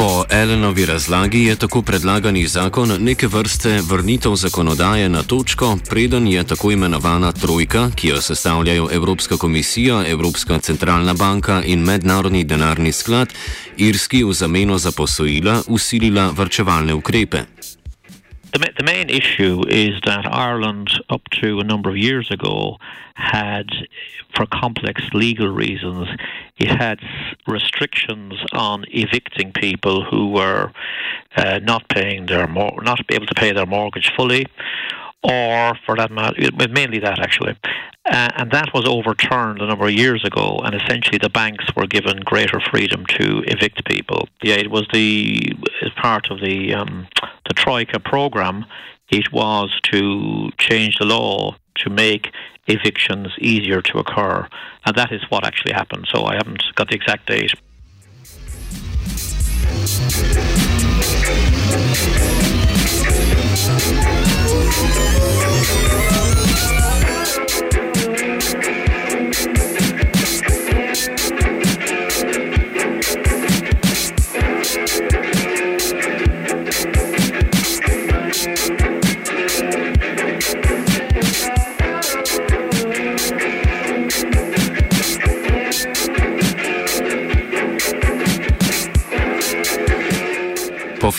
Po 0.00 0.24
Elenovi 0.30 0.86
razlagi 0.86 1.44
je 1.44 1.56
tako 1.56 1.82
predlagani 1.82 2.46
zakon 2.46 2.88
neke 3.00 3.26
vrste 3.26 3.80
vrnitev 3.90 4.34
zakonodaje 4.34 5.08
na 5.08 5.22
točko, 5.22 5.76
preden 5.90 6.28
je 6.28 6.44
tako 6.46 6.70
imenovana 6.70 7.32
trojka, 7.32 7.90
ki 7.96 8.08
jo 8.08 8.20
sestavljajo 8.20 8.88
Evropska 8.92 9.36
komisija, 9.36 10.04
Evropska 10.08 10.58
centralna 10.58 11.14
banka 11.14 11.62
in 11.64 11.80
Mednarodni 11.80 12.44
denarni 12.44 12.92
sklad, 12.92 13.28
Irski 13.76 14.24
v 14.24 14.32
zameno 14.32 14.78
za 14.78 14.92
posojila 14.96 15.62
usilila 15.68 16.30
vrčevalne 16.36 16.94
ukrepe. 16.94 17.38
The, 18.52 18.58
the 18.58 18.84
main 18.84 19.10
issue 19.10 19.62
is 19.68 20.00
that 20.04 20.24
Ireland, 20.26 20.88
up 21.14 21.22
to 21.40 21.60
a 21.60 21.64
number 21.64 21.90
of 21.90 21.96
years 21.96 22.30
ago, 22.30 22.76
had, 23.14 23.68
for 24.34 24.46
complex 24.62 25.02
legal 25.12 25.48
reasons, 25.48 26.08
it 26.60 26.70
had 26.70 27.00
restrictions 27.46 28.34
on 28.52 28.84
evicting 28.88 29.52
people 29.52 30.04
who 30.04 30.28
were 30.28 30.70
uh, 31.36 31.58
not 31.62 31.88
paying 31.88 32.26
their 32.26 32.46
mor- 32.46 32.82
not 32.82 33.00
able 33.10 33.26
to 33.26 33.34
pay 33.34 33.52
their 33.52 33.66
mortgage 33.66 34.12
fully, 34.14 34.46
or 35.22 35.74
for 35.86 35.96
that 35.96 36.10
matter, 36.10 36.36
mainly 36.70 36.98
that 36.98 37.18
actually. 37.18 37.56
Uh, 38.10 38.28
and 38.36 38.50
that 38.50 38.72
was 38.74 38.86
overturned 38.86 39.60
a 39.60 39.66
number 39.66 39.86
of 39.86 39.92
years 39.92 40.24
ago, 40.24 40.60
and 40.64 40.74
essentially 40.74 41.18
the 41.18 41.28
banks 41.30 41.64
were 41.76 41.86
given 41.86 42.18
greater 42.20 42.60
freedom 42.70 43.04
to 43.06 43.42
evict 43.46 43.84
people. 43.84 44.28
Yeah, 44.42 44.56
it 44.56 44.70
was 44.70 44.86
the 44.92 45.52
as 45.82 45.90
part 45.92 46.30
of 46.30 46.40
the 46.40 46.74
um, 46.74 47.06
the 47.48 47.54
Troika 47.54 48.00
program. 48.00 48.66
It 49.10 49.32
was 49.32 49.78
to 49.92 50.50
change 50.58 50.98
the 50.98 51.04
law 51.04 51.56
to 51.76 51.90
make 51.90 52.32
evictions 52.70 53.28
easier 53.38 53.82
to 53.82 53.98
occur, 53.98 54.48
and 54.86 54.96
that 54.96 55.12
is 55.12 55.22
what 55.28 55.44
actually 55.44 55.72
happened. 55.72 56.06
So 56.12 56.24
I 56.24 56.34
haven't 56.34 56.62
got 56.74 56.88
the 56.88 56.94
exact 56.94 57.26
date. 57.26 57.54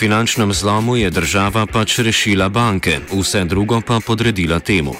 Finančnem 0.02 0.50
zlomu 0.50 0.96
je 0.98 1.10
država 1.14 1.62
pač 1.70 2.02
rešila 2.02 2.48
banke, 2.50 2.98
vse 3.06 3.46
drugo 3.46 3.78
pa 3.86 4.02
podredila 4.02 4.58
temu. 4.58 4.98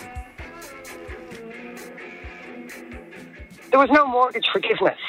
There 3.74 3.82
was 3.82 3.90
no 3.90 4.06
mortgage 4.06 4.46
forgiveness. 4.54 5.02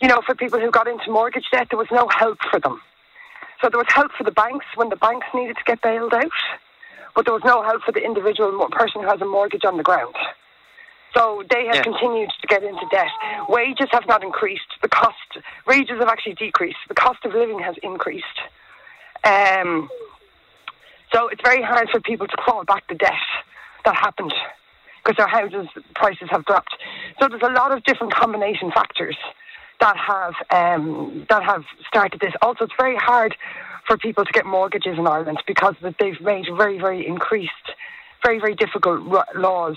You 0.00 0.08
know, 0.08 0.24
for 0.24 0.34
people 0.34 0.56
who 0.64 0.70
got 0.72 0.88
into 0.88 1.12
mortgage 1.12 1.44
debt, 1.52 1.68
there 1.68 1.76
was 1.84 1.92
no 1.92 2.08
help 2.08 2.40
for 2.48 2.56
them. 2.56 2.80
So 3.60 3.68
there 3.68 3.82
was 3.84 3.92
help 3.92 4.16
for 4.16 4.24
the 4.24 4.32
banks 4.32 4.64
when 4.80 4.88
the 4.88 4.96
banks 4.96 5.28
needed 5.36 5.60
to 5.60 5.64
get 5.68 5.84
bailed 5.84 6.14
out, 6.16 6.38
but 7.14 7.28
there 7.28 7.36
was 7.36 7.44
no 7.44 7.60
help 7.68 7.84
for 7.84 7.92
the 7.92 8.00
individual 8.00 8.48
person 8.72 9.04
who 9.04 9.08
has 9.12 9.20
a 9.20 9.28
mortgage 9.28 9.68
on 9.68 9.76
the 9.76 9.84
ground. 9.84 10.16
So 11.12 11.44
they 11.52 11.68
have 11.68 11.84
yeah. 11.84 11.90
continued 11.90 12.32
to 12.40 12.46
get 12.48 12.64
into 12.64 12.86
debt. 12.88 13.12
Wages 13.48 13.92
have 13.92 14.08
not 14.08 14.24
increased. 14.24 14.70
The 14.80 14.88
cost, 14.88 15.28
wages 15.68 16.00
have 16.00 16.08
actually 16.08 16.36
decreased. 16.40 16.80
The 16.88 16.96
cost 16.96 17.20
of 17.28 17.36
living 17.36 17.60
has 17.60 17.76
increased. 17.82 18.38
Um, 19.24 19.88
so 21.12 21.28
it's 21.28 21.42
very 21.44 21.62
hard 21.62 21.88
for 21.90 22.00
people 22.00 22.26
to 22.26 22.36
claw 22.36 22.64
back 22.64 22.88
the 22.88 22.94
debt 22.94 23.12
that 23.84 23.94
happened 23.94 24.34
because 25.02 25.16
their 25.16 25.28
houses 25.28 25.68
prices 25.94 26.28
have 26.30 26.44
dropped. 26.44 26.74
So 27.20 27.28
there's 27.28 27.42
a 27.42 27.52
lot 27.52 27.72
of 27.72 27.84
different 27.84 28.14
combination 28.14 28.70
factors 28.70 29.16
that 29.80 29.96
have 29.96 30.34
um, 30.50 31.26
that 31.28 31.42
have 31.42 31.64
started 31.86 32.20
this. 32.20 32.32
Also, 32.40 32.64
it's 32.64 32.74
very 32.78 32.96
hard 32.96 33.34
for 33.86 33.96
people 33.98 34.24
to 34.24 34.32
get 34.32 34.46
mortgages 34.46 34.96
in 34.96 35.06
Ireland 35.06 35.42
because 35.46 35.74
they've 35.82 36.20
made 36.20 36.46
very 36.56 36.78
very 36.78 37.06
increased, 37.06 37.52
very 38.24 38.38
very 38.38 38.54
difficult 38.54 39.02
laws. 39.34 39.76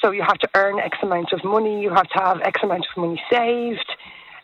So 0.00 0.10
you 0.10 0.22
have 0.22 0.38
to 0.38 0.48
earn 0.54 0.80
X 0.80 0.98
amount 1.02 1.32
of 1.32 1.44
money, 1.44 1.82
you 1.82 1.90
have 1.90 2.08
to 2.08 2.18
have 2.18 2.40
X 2.42 2.60
amount 2.62 2.86
of 2.90 3.00
money 3.00 3.22
saved, 3.30 3.92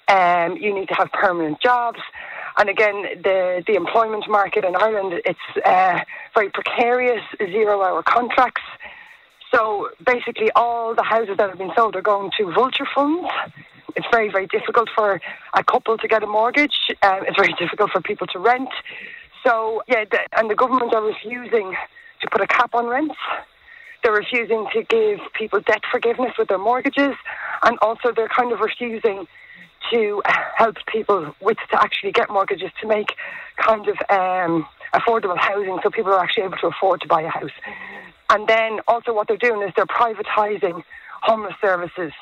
um, 0.09 0.57
you 0.57 0.75
need 0.75 0.89
to 0.89 0.95
have 0.95 1.11
permanent 1.13 1.61
jobs. 1.61 2.01
And 2.59 2.69
again, 2.69 3.05
the, 3.23 3.63
the 3.69 3.75
employment 3.75 4.29
market 4.29 4.65
in 4.65 4.75
Ireland, 4.75 5.23
it's 5.25 5.65
uh, 5.65 6.01
very 6.35 6.51
precarious, 6.51 7.23
zero 7.39 7.83
hour 7.83 8.03
contracts. 8.03 8.63
So 9.55 9.91
basically, 10.05 10.51
all 10.57 10.95
the 10.97 11.05
houses 11.05 11.37
that 11.39 11.49
have 11.49 11.59
been 11.59 11.71
sold 11.77 11.95
are 11.95 12.03
going 12.03 12.33
to 12.37 12.53
vulture 12.53 12.87
funds. 12.93 13.29
It's 13.95 14.07
very, 14.11 14.29
very 14.29 14.49
difficult 14.49 14.89
for 14.95 15.21
a 15.55 15.65
couple 15.65 15.97
to 15.99 16.09
get 16.09 16.25
a 16.25 16.27
mortgage. 16.27 16.77
Um, 17.03 17.21
it's 17.27 17.37
very 17.37 17.55
difficult 17.59 17.93
for 17.93 18.01
people 18.01 18.27
to 18.29 18.41
rent. 18.41 18.71
So, 19.47 19.83
yeah, 19.87 20.05
the, 20.11 20.19
and 20.37 20.51
the 20.51 20.57
government 20.57 20.93
are 20.93 21.03
refusing 21.03 21.77
to 22.21 22.29
put 22.31 22.41
a 22.41 22.47
cap 22.49 22.75
on 22.75 22.87
rents. 22.87 23.15
They're 24.03 24.13
refusing 24.13 24.67
to 24.73 24.83
give 24.83 25.21
people 25.33 25.61
debt 25.61 25.83
forgiveness 25.91 26.33
with 26.37 26.49
their 26.49 26.59
mortgages. 26.59 27.15
And 27.63 27.79
also, 27.83 28.13
they're 28.15 28.29
kind 28.29 28.53
of 28.53 28.59
refusing 28.61 29.29
to 29.91 30.23
help 30.57 30.77
people 30.87 31.35
with 31.41 31.59
to 31.71 31.83
actually 31.83 32.13
get 32.13 32.31
mortgages 32.31 32.71
to 32.81 32.87
make 32.87 33.15
kind 33.57 33.87
of 33.89 33.97
um, 34.11 34.67
affordable 34.95 35.37
housing 35.37 35.79
so 35.83 35.91
people 35.91 36.13
are 36.13 36.21
actually 36.21 36.45
able 36.45 36.57
to 36.59 36.69
afford 36.69 37.01
to 37.01 37.09
buy 37.09 37.23
a 37.23 37.29
house. 37.29 37.51
And 38.31 38.47
then 38.47 38.81
also 38.87 39.15
what 39.15 39.29
they're 39.29 39.37
doing 39.37 39.67
is 39.67 39.73
they're 39.77 39.87
privatising 39.87 40.83
homeless 41.23 41.55
services. 41.61 42.13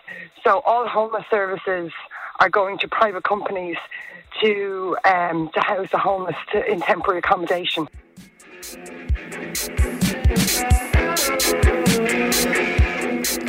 So 0.44 0.60
all 0.60 0.86
homeless 0.88 1.24
services 1.30 1.92
are 2.40 2.50
going 2.50 2.78
to 2.78 2.88
private 2.88 3.24
companies 3.24 3.76
to 4.42 4.96
um, 5.04 5.50
to 5.54 5.60
house 5.60 5.88
the 5.90 5.98
homeless 5.98 6.36
to, 6.52 6.70
in 6.70 6.80
temporary 6.80 7.18
accommodation. 7.18 7.88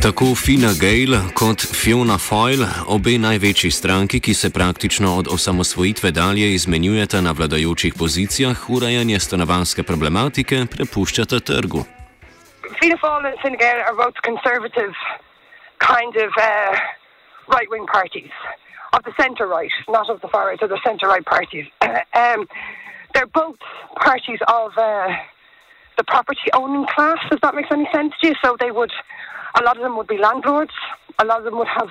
Tako 0.07 0.35
Fina 0.45 0.71
Gale 0.83 1.19
kot 1.35 1.59
Fiona 1.79 2.15
Foyle, 2.15 2.67
obe 2.95 3.17
največji 3.19 3.71
stranki, 3.71 4.21
ki 4.23 4.33
se 4.33 4.49
praktično 4.57 5.09
od 5.19 5.27
osamosvojitve 5.35 6.11
dalje 6.11 6.47
izmenjujeta 6.53 7.19
na 7.21 7.31
vladajočih 7.37 7.93
pozicijah, 7.99 8.69
urejanje 8.69 9.19
stanovanske 9.19 9.83
problematike 9.83 10.55
prepuščata 10.75 11.39
trgu. 11.49 11.83
Fiona 12.79 12.97
Foyle 13.03 13.27
and 13.31 13.39
Fine 13.43 13.59
Gael 13.63 13.83
are 13.87 13.97
both 14.05 14.17
conservative 14.29 14.95
kind 15.91 16.13
of 16.25 16.31
uh, 16.39 16.71
right 17.55 17.69
wing 17.73 17.87
parties, 17.97 18.31
of 18.95 19.03
the 19.07 19.13
centre 19.21 19.47
right, 19.57 19.75
not 19.91 20.07
of 20.13 20.21
the 20.23 20.29
far 20.31 20.47
right, 20.47 20.61
of 20.63 20.69
the 20.75 20.81
centre 20.87 21.07
right 21.13 21.27
parties. 21.35 21.67
um, 22.23 22.47
they're 23.11 23.33
both 23.43 23.59
parties 24.09 24.39
of 24.47 24.71
uh, 24.77 25.11
the 25.97 26.05
property 26.05 26.47
owning 26.53 26.85
class, 26.95 27.19
if 27.29 27.41
that 27.41 27.55
makes 27.55 27.71
any 27.71 27.89
sense 27.91 28.13
to 28.21 28.27
you. 28.29 28.35
So 28.41 28.55
they 28.63 28.71
would 28.71 28.93
a 29.59 29.63
lot 29.63 29.77
of 29.77 29.83
them 29.83 29.97
would 29.97 30.07
be 30.07 30.17
landlords. 30.17 30.71
A 31.19 31.25
lot 31.25 31.39
of 31.39 31.45
them 31.45 31.57
would 31.57 31.67
have 31.67 31.89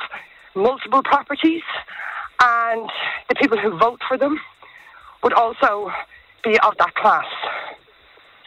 multiple 0.55 1.03
properties. 1.03 1.63
And 2.41 2.89
the 3.29 3.35
people 3.35 3.59
who 3.59 3.79
vote 3.79 4.01
for 4.07 4.19
them 4.19 4.39
would 5.23 5.33
also 5.33 5.91
be 6.45 6.59
of 6.61 6.75
that 6.79 6.95
class. 6.95 7.27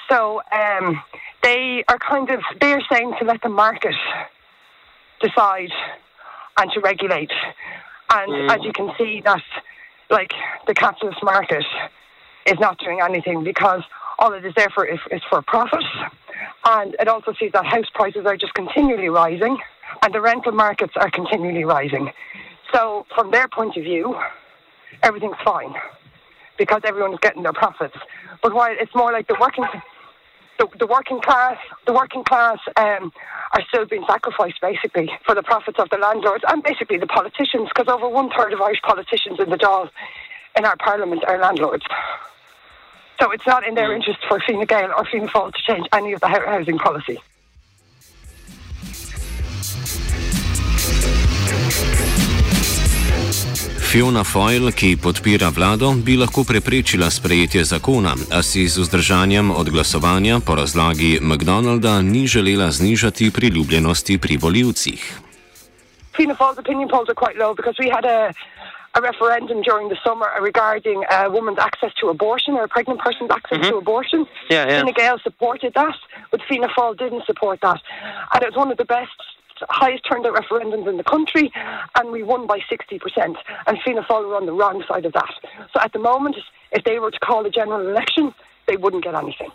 So 0.09 0.41
um, 0.51 1.01
they 1.43 1.83
are 1.87 1.99
kind 1.99 2.29
of, 2.29 2.41
they're 2.59 2.81
saying 2.91 3.15
to 3.19 3.25
let 3.25 3.41
the 3.41 3.49
market 3.49 3.95
decide 5.21 5.71
and 6.57 6.71
to 6.71 6.79
regulate. 6.79 7.31
And 8.11 8.31
mm. 8.31 8.51
as 8.51 8.63
you 8.63 8.73
can 8.73 8.91
see, 8.97 9.21
that 9.25 9.43
like 10.09 10.31
the 10.65 10.73
capitalist 10.73 11.21
market 11.23 11.65
is 12.45 12.59
not 12.59 12.79
doing 12.79 12.99
anything 13.01 13.43
because 13.43 13.83
all 14.19 14.33
it 14.33 14.45
is 14.45 14.53
there 14.55 14.69
for 14.69 14.85
is, 14.85 14.99
for 15.29 15.41
profit. 15.41 15.83
And 16.65 16.95
it 16.99 17.07
also 17.07 17.33
sees 17.39 17.51
that 17.53 17.65
house 17.65 17.89
prices 17.93 18.25
are 18.25 18.37
just 18.37 18.53
continually 18.53 19.09
rising 19.09 19.57
and 20.03 20.13
the 20.13 20.21
rental 20.21 20.51
markets 20.51 20.93
are 20.97 21.09
continually 21.09 21.63
rising. 21.63 22.11
So, 22.73 23.05
from 23.15 23.31
their 23.31 23.47
point 23.47 23.75
of 23.77 23.83
view, 23.83 24.15
everything's 25.01 25.37
fine 25.43 25.73
because 26.57 26.81
everyone's 26.83 27.19
getting 27.21 27.43
their 27.43 27.53
profits. 27.53 27.95
But 28.43 28.53
while 28.53 28.75
it's 28.77 28.93
more 28.93 29.11
like 29.11 29.27
the 29.27 29.37
working, 29.39 29.65
the, 30.59 30.67
the 30.77 30.85
working 30.85 31.21
class, 31.21 31.57
the 31.87 31.93
working 31.93 32.23
class 32.23 32.59
um, 32.75 33.11
are 33.53 33.63
still 33.69 33.85
being 33.85 34.03
sacrificed 34.07 34.59
basically 34.61 35.09
for 35.25 35.33
the 35.33 35.41
profits 35.41 35.79
of 35.79 35.89
the 35.89 35.97
landlords 35.97 36.43
and 36.47 36.61
basically 36.61 36.97
the 36.97 37.07
politicians, 37.07 37.69
because 37.73 37.91
over 37.91 38.07
one 38.07 38.29
third 38.37 38.53
of 38.53 38.61
Irish 38.61 38.81
politicians 38.81 39.39
in 39.39 39.49
the 39.49 39.57
Dáil 39.57 39.89
in 40.57 40.65
our 40.65 40.75
parliament 40.77 41.23
are 41.25 41.39
landlords. 41.39 41.85
So 43.19 43.31
it's 43.31 43.45
not 43.45 43.67
in 43.67 43.75
their 43.75 43.89
mm. 43.89 43.95
interest 43.97 44.19
for 44.27 44.39
Fine 44.39 44.65
Gael 44.65 44.91
or 44.97 45.05
Fianna 45.05 45.27
Fáil 45.27 45.51
to 45.51 45.61
change 45.67 45.85
any 45.91 46.13
of 46.13 46.21
the 46.21 46.27
housing 46.27 46.79
policy. 46.79 47.19
Fiona 53.89 54.23
Foyle, 54.23 54.71
ki 54.71 54.97
podpira 55.01 55.49
vlado, 55.49 55.91
bi 56.05 56.13
lahko 56.15 56.43
preprečila 56.45 57.09
sprejetje 57.09 57.63
zakona, 57.65 58.13
a 58.31 58.43
si 58.45 58.67
z 58.67 58.85
vzdržanjem 58.85 59.51
od 59.51 59.69
glasovanja 59.69 60.39
po 60.45 60.55
razlagi 60.55 61.17
McDonalda 61.21 62.01
ni 62.01 62.27
želela 62.27 62.71
znižati 62.71 63.31
priljubljenosti 63.31 64.17
pri 64.17 64.37
voljivcih. 64.37 65.19
Fiona 66.15 66.35
Foyle's 66.35 66.59
opinion 66.59 66.89
polls 66.89 67.09
are 67.09 67.19
quite 67.25 67.37
low 67.41 67.55
because 67.55 67.75
we 67.79 67.89
had 67.89 68.05
a 68.05 68.33
a 68.95 69.01
referendum 69.01 69.61
during 69.61 69.89
the 69.89 69.97
summer 70.03 70.29
regarding 70.41 71.03
a 71.11 71.29
woman's 71.29 71.59
access 71.59 71.93
to 72.01 72.07
abortion 72.07 72.55
or 72.55 72.63
a 72.63 72.67
pregnant 72.67 72.99
person's 72.99 73.29
access 73.31 73.59
mm-hmm. 73.59 73.69
to 73.69 73.77
abortion. 73.77 74.25
Yeah, 74.49 74.67
yeah. 74.67 74.83
Fine 74.83 74.93
Gael 74.93 75.19
supported 75.19 75.73
that, 75.75 75.95
but 76.31 76.41
Fianna 76.47 76.67
Fáil 76.69 76.97
didn't 76.97 77.25
support 77.25 77.59
that. 77.61 77.81
And 78.33 78.43
it 78.43 78.47
was 78.47 78.55
one 78.55 78.71
of 78.71 78.77
the 78.77 78.85
best, 78.85 79.11
highest 79.69 80.05
turned 80.09 80.25
out 80.25 80.35
referendums 80.35 80.87
in 80.87 80.97
the 80.97 81.03
country, 81.03 81.51
and 81.95 82.11
we 82.11 82.23
won 82.23 82.47
by 82.47 82.59
60%. 82.59 83.35
And 83.67 83.77
Fianna 83.83 84.01
Fáil 84.03 84.27
were 84.27 84.35
on 84.35 84.45
the 84.45 84.53
wrong 84.53 84.83
side 84.87 85.05
of 85.05 85.13
that. 85.13 85.33
So 85.73 85.79
at 85.81 85.93
the 85.93 85.99
moment, 85.99 86.37
if 86.71 86.83
they 86.83 86.99
were 86.99 87.11
to 87.11 87.19
call 87.19 87.45
a 87.45 87.49
general 87.49 87.87
election, 87.87 88.33
they 88.67 88.77
wouldn't 88.77 89.03
get 89.03 89.15
anything. 89.15 89.49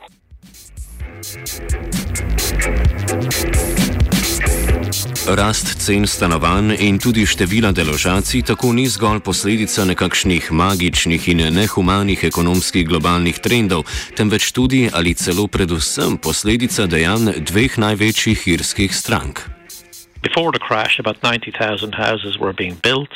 Rast 5.26 5.74
cen 5.82 6.06
stanovanj 6.06 6.74
in 6.78 6.98
tudi 6.98 7.26
števila 7.26 7.72
deložacij 7.72 8.42
tako 8.42 8.72
ni 8.72 8.86
zgolj 8.86 9.20
posledica 9.20 9.84
nekakšnih 9.84 10.52
magičnih 10.52 11.28
in 11.28 11.42
nehumanih 11.54 12.24
ekonomskih 12.24 12.86
globalnih 12.88 13.38
trendov, 13.38 13.84
temveč 14.16 14.52
tudi 14.52 14.88
ali 14.92 15.14
celo 15.14 15.46
predvsem 15.46 16.16
posledica 16.16 16.86
dejanj 16.86 17.40
dveh 17.40 17.78
največjih 17.78 18.48
irskih 18.54 18.94
strank. 18.94 19.40
Before 20.22 20.52
the 20.52 20.62
crash, 20.68 20.98
about 20.98 21.20
90,000 21.20 21.94
houses 21.94 22.38
were 22.38 22.52
being 22.52 22.76
built. 22.82 23.12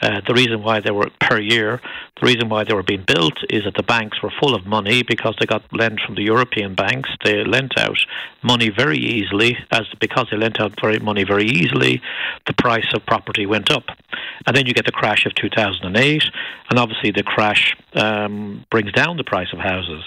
Uh, 0.00 0.20
the 0.28 0.34
reason 0.34 0.62
why 0.62 0.78
they 0.78 0.92
were 0.92 1.10
per 1.20 1.40
year, 1.40 1.80
the 2.20 2.26
reason 2.26 2.48
why 2.48 2.62
they 2.62 2.74
were 2.74 2.84
being 2.84 3.04
built 3.06 3.34
is 3.50 3.64
that 3.64 3.74
the 3.74 3.82
banks 3.82 4.22
were 4.22 4.32
full 4.40 4.54
of 4.54 4.64
money 4.64 5.02
because 5.02 5.34
they 5.40 5.46
got 5.46 5.62
lent 5.72 5.98
from 6.06 6.14
the 6.14 6.22
European 6.22 6.74
banks. 6.74 7.10
They 7.24 7.44
lent 7.44 7.76
out 7.76 7.98
money 8.42 8.70
very 8.70 8.98
easily, 8.98 9.58
as 9.72 9.86
because 10.00 10.28
they 10.30 10.36
lent 10.36 10.60
out 10.60 10.80
very 10.80 11.00
money 11.00 11.24
very 11.24 11.46
easily, 11.46 12.00
the 12.46 12.52
price 12.52 12.86
of 12.94 13.04
property 13.06 13.44
went 13.44 13.72
up, 13.72 13.86
and 14.46 14.56
then 14.56 14.66
you 14.66 14.72
get 14.72 14.86
the 14.86 14.92
crash 14.92 15.26
of 15.26 15.34
2008, 15.34 16.22
and 16.70 16.78
obviously 16.78 17.10
the 17.10 17.24
crash 17.24 17.76
um, 17.94 18.64
brings 18.70 18.92
down 18.92 19.16
the 19.16 19.24
price 19.24 19.52
of 19.52 19.58
houses. 19.58 20.04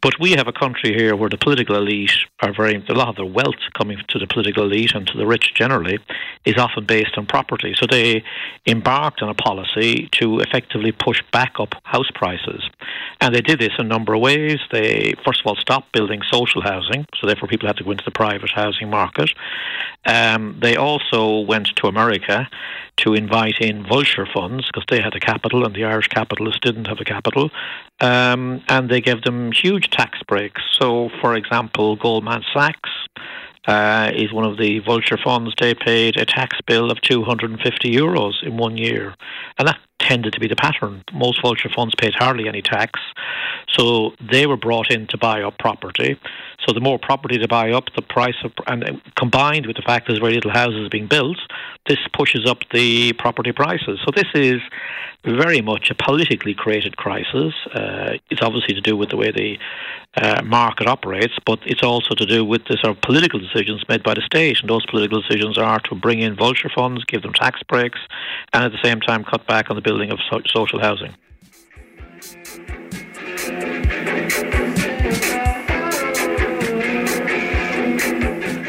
But 0.00 0.14
we 0.20 0.32
have 0.32 0.46
a 0.46 0.52
country 0.52 0.94
here 0.94 1.16
where 1.16 1.28
the 1.28 1.36
political 1.36 1.76
elite 1.76 2.12
are 2.40 2.52
very 2.52 2.76
a 2.88 2.94
lot 2.94 3.08
of 3.08 3.16
the 3.16 3.26
wealth 3.26 3.56
coming 3.76 3.98
to 4.08 4.18
the 4.18 4.26
political 4.26 4.64
elite 4.64 4.94
and 4.94 5.06
to 5.08 5.18
the 5.18 5.26
rich 5.26 5.54
generally 5.54 5.98
is 6.44 6.56
often 6.56 6.86
based 6.86 7.18
on 7.18 7.26
property. 7.26 7.74
So 7.76 7.86
they 7.90 8.22
embark 8.64 9.17
on 9.22 9.28
a 9.28 9.34
policy 9.34 10.08
to 10.12 10.40
effectively 10.40 10.92
push 10.92 11.22
back 11.32 11.54
up 11.58 11.74
house 11.84 12.10
prices. 12.14 12.62
And 13.20 13.34
they 13.34 13.40
did 13.40 13.58
this 13.58 13.72
in 13.78 13.86
a 13.86 13.88
number 13.88 14.14
of 14.14 14.20
ways. 14.20 14.58
They, 14.70 15.14
first 15.24 15.40
of 15.40 15.46
all, 15.46 15.56
stopped 15.56 15.92
building 15.92 16.20
social 16.30 16.62
housing, 16.62 17.06
so 17.20 17.26
therefore 17.26 17.48
people 17.48 17.66
had 17.68 17.76
to 17.78 17.84
go 17.84 17.90
into 17.90 18.04
the 18.04 18.10
private 18.10 18.50
housing 18.50 18.90
market. 18.90 19.30
Um, 20.04 20.58
they 20.62 20.76
also 20.76 21.40
went 21.40 21.68
to 21.76 21.86
America 21.86 22.48
to 22.98 23.14
invite 23.14 23.60
in 23.60 23.86
vulture 23.86 24.26
funds 24.32 24.66
because 24.66 24.84
they 24.88 25.00
had 25.00 25.14
a 25.14 25.20
capital 25.20 25.64
and 25.64 25.74
the 25.74 25.84
Irish 25.84 26.08
capitalists 26.08 26.60
didn't 26.60 26.86
have 26.86 27.00
a 27.00 27.04
capital. 27.04 27.50
Um, 28.00 28.62
and 28.68 28.88
they 28.88 29.00
gave 29.00 29.22
them 29.22 29.52
huge 29.52 29.90
tax 29.90 30.22
breaks. 30.26 30.62
So, 30.78 31.10
for 31.20 31.34
example, 31.34 31.96
Goldman 31.96 32.44
Sachs 32.52 32.90
uh, 33.68 34.10
is 34.14 34.32
one 34.32 34.44
of 34.44 34.56
the 34.56 34.78
vulture 34.80 35.18
funds. 35.22 35.52
They 35.60 35.74
paid 35.74 36.16
a 36.16 36.24
tax 36.24 36.58
bill 36.66 36.90
of 36.90 37.00
250 37.02 37.92
euros 37.92 38.42
in 38.42 38.56
one 38.56 38.78
year, 38.78 39.14
and 39.58 39.68
that 39.68 39.78
tended 39.98 40.32
to 40.32 40.40
be 40.40 40.48
the 40.48 40.56
pattern. 40.56 41.04
Most 41.12 41.42
vulture 41.42 41.68
funds 41.68 41.94
paid 41.94 42.14
hardly 42.14 42.48
any 42.48 42.62
tax, 42.62 42.98
so 43.76 44.12
they 44.20 44.46
were 44.46 44.56
brought 44.56 44.90
in 44.90 45.06
to 45.08 45.18
buy 45.18 45.42
up 45.42 45.58
property. 45.58 46.18
So 46.66 46.72
the 46.72 46.80
more 46.80 46.98
property 46.98 47.38
to 47.38 47.48
buy 47.48 47.70
up, 47.70 47.84
the 47.94 48.02
price 48.02 48.34
of, 48.44 48.52
and 48.66 49.00
combined 49.16 49.66
with 49.66 49.76
the 49.76 49.82
fact 49.82 50.06
there's 50.06 50.18
very 50.18 50.34
little 50.34 50.50
houses 50.50 50.88
being 50.88 51.06
built, 51.06 51.38
this 51.86 51.98
pushes 52.12 52.46
up 52.46 52.58
the 52.72 53.12
property 53.14 53.52
prices. 53.52 54.00
So 54.04 54.10
this 54.14 54.26
is 54.34 54.60
very 55.24 55.60
much 55.60 55.90
a 55.90 55.94
politically 55.94 56.54
created 56.54 56.96
crisis. 56.96 57.54
Uh, 57.72 58.18
it's 58.30 58.42
obviously 58.42 58.74
to 58.74 58.80
do 58.80 58.96
with 58.96 59.10
the 59.10 59.16
way 59.16 59.30
the 59.30 59.58
uh, 60.16 60.42
market 60.42 60.86
operates, 60.86 61.34
but 61.44 61.58
it's 61.64 61.82
also 61.82 62.14
to 62.14 62.26
do 62.26 62.44
with 62.44 62.64
the 62.64 62.76
sort 62.82 62.96
of 62.96 63.02
political 63.02 63.38
decisions 63.38 63.82
made 63.88 64.02
by 64.02 64.14
the 64.14 64.22
state. 64.22 64.60
And 64.60 64.68
those 64.68 64.84
political 64.86 65.20
decisions 65.22 65.58
are 65.58 65.80
to 65.80 65.94
bring 65.94 66.20
in 66.20 66.36
vulture 66.36 66.70
funds, 66.74 67.04
give 67.04 67.22
them 67.22 67.32
tax 67.32 67.62
breaks, 67.68 68.00
and 68.52 68.64
at 68.64 68.72
the 68.72 68.78
same 68.82 69.00
time 69.00 69.24
cut 69.24 69.46
back 69.46 69.70
on 69.70 69.76
the 69.76 69.82
building 69.82 70.10
of 70.10 70.18
so- 70.30 70.42
social 70.52 70.80
housing. 70.80 71.14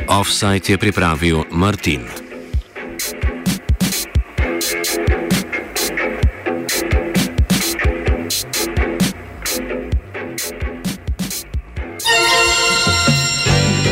Offside 0.10 0.65
je 0.69 0.78
pripravil 0.78 1.45
Martin. 1.52 2.02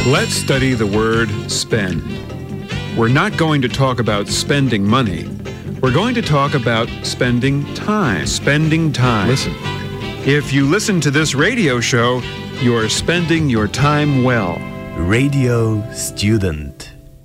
Let's 0.09 0.33
study 0.33 0.73
the 0.73 0.87
word 0.87 1.29
spend. 1.51 2.01
We're 2.97 3.09
not 3.09 3.37
going 3.37 3.61
to 3.61 3.69
talk 3.69 3.99
about 3.99 4.27
spending 4.27 4.83
money. 4.83 5.29
We're 5.81 5.93
going 5.93 6.15
to 6.15 6.23
talk 6.23 6.55
about 6.55 6.89
spending 7.03 7.63
time. 7.75 8.25
Spending 8.25 8.91
time. 8.91 9.27
Listen. 9.27 9.53
If 10.25 10.51
you 10.51 10.65
listen 10.65 10.99
to 11.01 11.11
this 11.11 11.35
radio 11.35 11.79
show, 11.79 12.23
you're 12.59 12.89
spending 12.89 13.51
your 13.51 13.67
time 13.67 14.23
well. 14.23 14.66
Radio 14.99 15.83
Student. 15.93 16.86